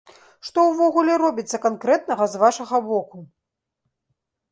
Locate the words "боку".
2.87-3.23